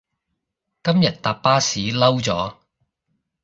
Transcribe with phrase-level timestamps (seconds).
[0.83, 2.55] 今日搭巴士嬲咗